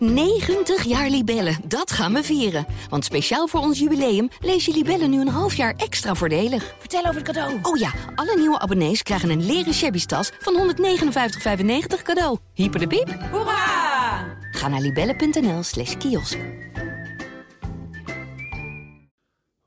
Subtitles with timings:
[0.00, 2.66] 90 jaar Libellen, dat gaan we vieren.
[2.88, 6.74] Want speciaal voor ons jubileum lees je Libellen nu een half jaar extra voordelig.
[6.78, 7.58] Vertel over het cadeau.
[7.62, 12.38] Oh ja, alle nieuwe abonnees krijgen een leren shabby tas van 159,95 cadeau.
[12.54, 13.18] Hyper de piep.
[13.30, 14.38] Hoera!
[14.50, 16.38] Ga naar libellen.nl slash kiosk.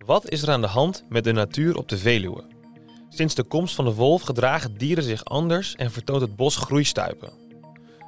[0.05, 2.43] Wat is er aan de hand met de natuur op de Veluwe?
[3.09, 7.42] Sinds de komst van de wolf gedragen dieren zich anders en vertoont het bos groeistuipen.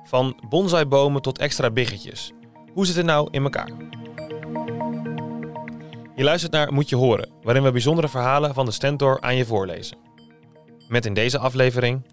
[0.05, 2.31] Van bonsaibomen tot extra biggetjes.
[2.73, 3.71] Hoe zit het nou in elkaar?
[6.15, 9.45] Je luistert naar Moet je horen, waarin we bijzondere verhalen van de Stentor aan je
[9.45, 9.97] voorlezen.
[10.87, 12.05] Met in deze aflevering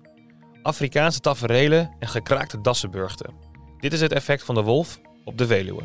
[0.62, 3.34] Afrikaanse taferelen en gekraakte dassenburgten.
[3.80, 5.82] Dit is het effect van de wolf op de Veluwe.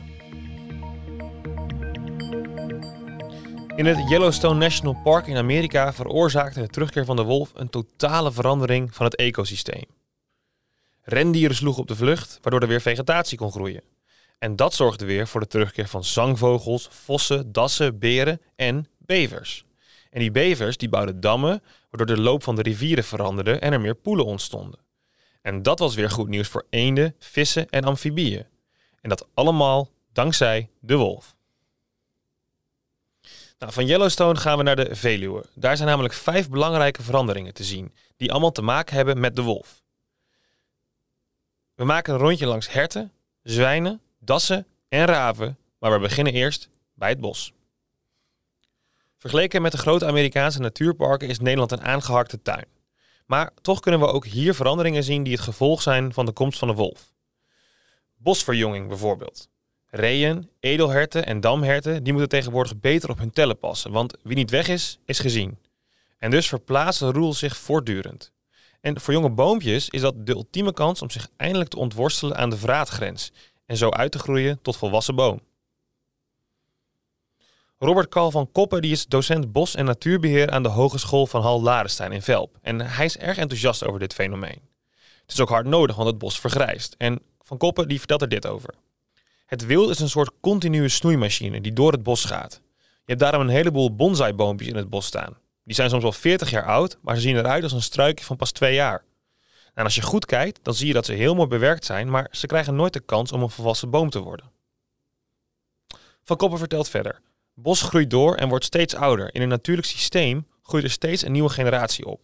[3.76, 8.32] In het Yellowstone National Park in Amerika veroorzaakte de terugkeer van de wolf een totale
[8.32, 9.97] verandering van het ecosysteem.
[11.10, 13.84] Rendieren sloegen op de vlucht, waardoor er weer vegetatie kon groeien.
[14.40, 19.64] En dat zorgde weer voor de terugkeer van zangvogels, vossen, dassen, beren en bevers.
[20.10, 23.82] En die bevers die bouwden dammen, waardoor de loop van de rivieren veranderde en er
[23.82, 24.80] meer poelen ontstonden.
[25.42, 28.46] En dat was weer goed nieuws voor eenden, vissen en amfibieën.
[29.02, 31.36] En dat allemaal dankzij de wolf.
[33.60, 35.46] Nou, van Yellowstone gaan we naar de Veluwe.
[35.54, 39.42] Daar zijn namelijk vijf belangrijke veranderingen te zien, die allemaal te maken hebben met de
[39.42, 39.86] wolf.
[41.78, 43.12] We maken een rondje langs herten,
[43.44, 47.54] zwijnen, dassen en raven, maar we beginnen eerst bij het bos.
[49.18, 52.66] Vergeleken met de grote Amerikaanse natuurparken is Nederland een aangehakte tuin.
[53.26, 56.60] Maar toch kunnen we ook hier veranderingen zien die het gevolg zijn van de komst
[56.60, 57.14] van de wolf.
[58.16, 59.50] Bosverjonging bijvoorbeeld.
[59.88, 64.50] Reeën, edelherten en damherten die moeten tegenwoordig beter op hun tellen passen, want wie niet
[64.50, 65.58] weg is, is gezien.
[66.18, 68.32] En dus verplaatst de roel zich voortdurend.
[68.88, 72.50] En voor jonge boompjes is dat de ultieme kans om zich eindelijk te ontworstelen aan
[72.50, 73.32] de vraatgrens
[73.66, 75.40] en zo uit te groeien tot volwassen boom.
[77.78, 81.62] Robert Karl van Koppen die is docent bos- en natuurbeheer aan de Hogeschool van Hal
[81.62, 82.58] Larenstein in Velp.
[82.62, 84.62] En hij is erg enthousiast over dit fenomeen.
[85.22, 86.96] Het is ook hard nodig, want het bos vergrijst.
[86.98, 88.74] En Van Koppen die vertelt er dit over.
[89.46, 92.62] Het wild is een soort continue snoeimachine die door het bos gaat.
[92.78, 95.38] Je hebt daarom een heleboel bonsaiboompjes in het bos staan.
[95.68, 98.36] Die zijn soms wel 40 jaar oud, maar ze zien eruit als een struikje van
[98.36, 99.04] pas twee jaar.
[99.74, 102.28] En als je goed kijkt, dan zie je dat ze heel mooi bewerkt zijn, maar
[102.32, 104.52] ze krijgen nooit de kans om een volwassen boom te worden.
[106.24, 107.22] Van Koppen vertelt verder.
[107.54, 109.36] Bos groeit door en wordt steeds ouder.
[109.36, 112.22] In een natuurlijk systeem groeit er steeds een nieuwe generatie op.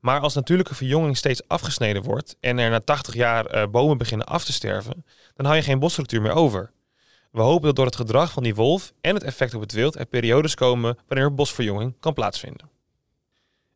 [0.00, 4.26] Maar als natuurlijke verjonging steeds afgesneden wordt en er na 80 jaar uh, bomen beginnen
[4.26, 5.04] af te sterven,
[5.34, 6.70] dan hou je geen bosstructuur meer over.
[7.30, 9.98] We hopen dat door het gedrag van die wolf en het effect op het wild
[9.98, 12.74] er periodes komen wanneer bosverjonging kan plaatsvinden.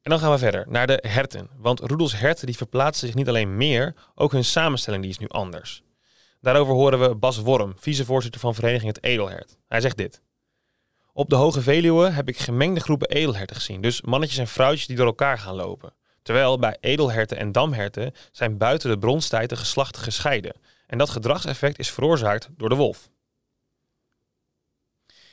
[0.03, 1.51] En dan gaan we verder naar de herten.
[1.57, 5.29] Want Roedels herten die verplaatsen zich niet alleen meer, ook hun samenstelling die is nu
[5.29, 5.83] anders.
[6.41, 9.57] Daarover horen we Bas Worm, vicevoorzitter van vereniging Het Edelhert.
[9.69, 10.23] Hij zegt dit.
[11.13, 14.97] Op de Hoge Veluwe heb ik gemengde groepen edelherten gezien, dus mannetjes en vrouwtjes die
[14.97, 15.93] door elkaar gaan lopen.
[16.23, 20.55] Terwijl bij edelherten en damherten zijn buiten de bronstijd de geslachten gescheiden.
[20.87, 23.11] En dat gedragseffect is veroorzaakt door de wolf.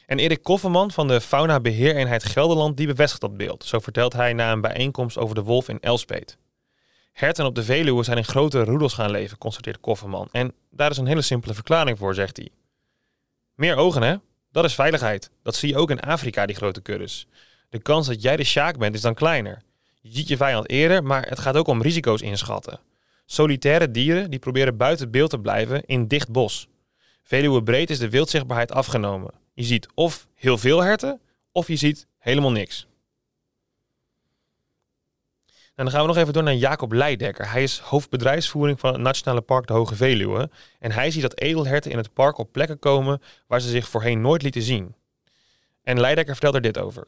[0.07, 3.65] En Erik Kofferman van de Fauna Beheereenheid Gelderland die bevestigt dat beeld.
[3.65, 6.37] Zo vertelt hij na een bijeenkomst over de wolf in Elspet.
[7.13, 10.27] Herten op de Veluwe zijn in grote roedels gaan leven, constateert Kofferman.
[10.31, 12.49] En daar is een hele simpele verklaring voor, zegt hij.
[13.55, 14.15] Meer ogen, hè?
[14.51, 15.31] Dat is veiligheid.
[15.43, 17.27] Dat zie je ook in Afrika, die grote kuddes.
[17.69, 19.61] De kans dat jij de sjaak bent is dan kleiner.
[20.01, 22.79] Je ziet je vijand eerder, maar het gaat ook om risico's inschatten.
[23.25, 26.67] Solitaire dieren die proberen buiten beeld te blijven in dicht bos.
[27.23, 29.45] Veluwe breed is de wildzichtbaarheid afgenomen.
[29.57, 32.87] Je ziet of heel veel herten, of je ziet helemaal niks.
[35.47, 37.51] En dan gaan we nog even door naar Jacob Leidekker.
[37.51, 40.49] Hij is hoofdbedrijfsvoering van het Nationale Park de Hoge Veluwe.
[40.79, 44.21] En hij ziet dat edelherten in het park op plekken komen waar ze zich voorheen
[44.21, 44.95] nooit lieten zien.
[45.83, 47.07] En Leidekker vertelt er dit over.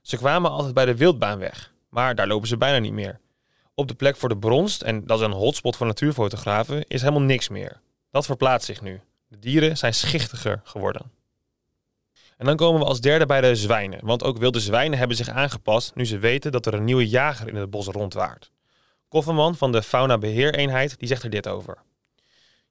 [0.00, 3.20] Ze kwamen altijd bij de wildbaan weg, maar daar lopen ze bijna niet meer.
[3.74, 7.22] Op de plek voor de bronst, en dat is een hotspot voor natuurfotografen, is helemaal
[7.22, 7.80] niks meer.
[8.10, 9.00] Dat verplaatst zich nu.
[9.28, 11.10] De dieren zijn schichtiger geworden.
[12.36, 14.04] En dan komen we als derde bij de zwijnen.
[14.04, 17.48] Want ook wilde zwijnen hebben zich aangepast nu ze weten dat er een nieuwe jager
[17.48, 18.50] in het bos rondwaart.
[19.08, 21.78] Kofferman van de Fauna Beheereenheid die zegt er dit over.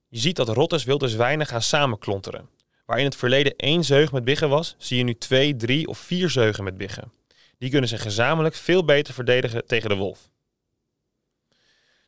[0.07, 2.49] Je ziet dat rotters wilde zwijnen gaan samenklonteren.
[2.85, 5.97] Waar in het verleden één zeug met biggen was, zie je nu twee, drie of
[5.97, 7.11] vier zeugen met biggen.
[7.57, 10.29] Die kunnen zich gezamenlijk veel beter verdedigen tegen de wolf.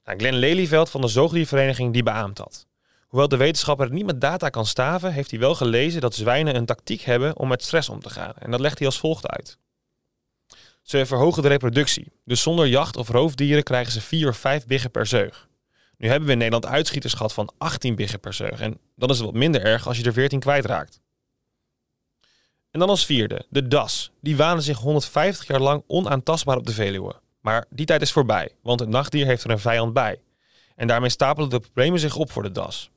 [0.04, 2.68] Nou, Glenn Lelyveld van de Zoogdiervereniging die beaamt dat.
[3.16, 6.56] Hoewel de wetenschapper het niet met data kan staven, heeft hij wel gelezen dat zwijnen
[6.56, 8.34] een tactiek hebben om met stress om te gaan.
[8.40, 9.58] En dat legt hij als volgt uit.
[10.82, 14.92] Ze verhogen de reproductie, dus zonder jacht of roofdieren krijgen ze vier of vijf biggen
[14.92, 15.48] per zeug.
[15.98, 18.60] Nu hebben we in Nederland uitschieters gehad van 18 biggen per zeug.
[18.60, 21.02] En dan is het wat minder erg als je er 14 kwijtraakt.
[22.72, 24.12] En dan als vierde, de das.
[24.22, 27.16] Die wanen zich 150 jaar lang onaantastbaar op de Veluwe.
[27.42, 30.22] Maar die tijd is voorbij, want het nachtdier heeft er een vijand bij.
[30.76, 32.90] En daarmee stapelen de problemen zich op voor de das.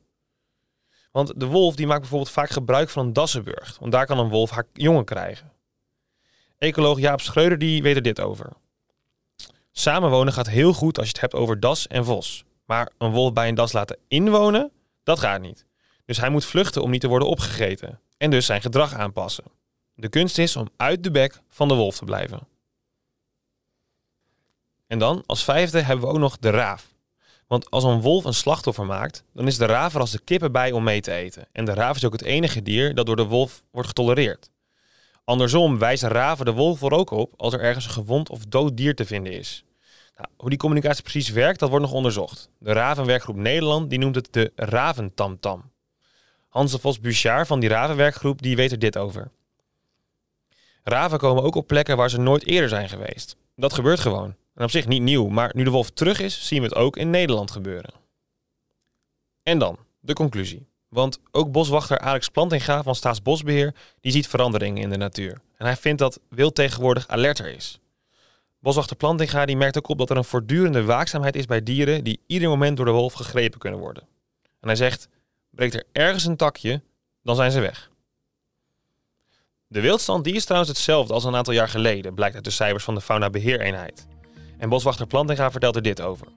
[1.11, 3.77] Want de wolf die maakt bijvoorbeeld vaak gebruik van een dassenburg.
[3.79, 5.51] Want daar kan een wolf haar jongen krijgen.
[6.57, 8.49] Ecoloog Jaap Schreuder die weet er dit over.
[9.71, 12.43] Samenwonen gaat heel goed als je het hebt over das en vos.
[12.65, 14.71] Maar een wolf bij een das laten inwonen,
[15.03, 15.65] dat gaat niet.
[16.05, 17.99] Dus hij moet vluchten om niet te worden opgegeten.
[18.17, 19.43] En dus zijn gedrag aanpassen.
[19.93, 22.47] De kunst is om uit de bek van de wolf te blijven.
[24.87, 26.87] En dan, als vijfde, hebben we ook nog de raaf.
[27.49, 30.51] Want als een wolf een slachtoffer maakt, dan is de raaf er als de kippen
[30.51, 31.47] bij om mee te eten.
[31.51, 34.49] En de raaf is ook het enige dier dat door de wolf wordt getolereerd.
[35.23, 38.77] Andersom wijzen raven de wolf er ook op als er ergens een gewond of dood
[38.77, 39.63] dier te vinden is.
[40.15, 42.49] Nou, hoe die communicatie precies werkt, dat wordt nog onderzocht.
[42.59, 45.71] De Ravenwerkgroep Nederland die noemt het de Raventamtam.
[46.49, 49.31] Hans de Vos Buchard van die Ravenwerkgroep die weet er dit over.
[50.83, 53.35] Raven komen ook op plekken waar ze nooit eerder zijn geweest.
[53.55, 54.35] Dat gebeurt gewoon.
[54.59, 56.97] En op zich niet nieuw, maar nu de wolf terug is, zien we het ook
[56.97, 57.93] in Nederland gebeuren.
[59.43, 60.67] En dan, de conclusie.
[60.89, 65.41] Want ook boswachter Alex Plantinga van Staatsbosbeheer, die ziet veranderingen in de natuur.
[65.57, 67.79] En hij vindt dat wild tegenwoordig alerter is.
[68.59, 72.19] Boswachter Plantinga die merkt ook op dat er een voortdurende waakzaamheid is bij dieren die
[72.27, 74.03] ieder moment door de wolf gegrepen kunnen worden.
[74.59, 75.07] En hij zegt,
[75.49, 76.81] breekt er ergens een takje,
[77.23, 77.89] dan zijn ze weg.
[79.67, 82.83] De wildstand die is trouwens hetzelfde als een aantal jaar geleden, blijkt uit de cijfers
[82.83, 84.07] van de Fauna Beheereenheid.
[84.59, 86.27] En boswachter Plantinga vertelt er dit over.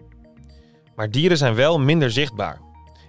[0.94, 2.60] Maar dieren zijn wel minder zichtbaar.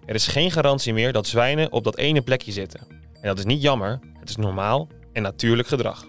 [0.06, 2.88] Er is geen garantie meer dat zwijnen op dat ene plekje zitten.
[3.14, 6.06] En dat is niet jammer, het is normaal en natuurlijk gedrag.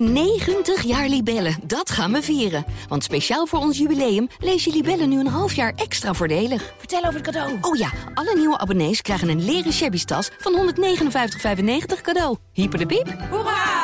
[0.00, 2.64] 90 jaar Libellen, dat gaan we vieren.
[2.88, 6.74] Want speciaal voor ons jubileum lees je Libellen nu een half jaar extra voordelig.
[6.78, 7.58] Vertel over het cadeau.
[7.60, 12.36] Oh ja, alle nieuwe abonnees krijgen een leren shabby tas van 159,95 cadeau.
[12.52, 13.16] Hyper de piep.
[13.30, 13.79] Hoera!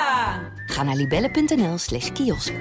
[0.67, 2.53] Ga naar libellen.nl slash kiosk.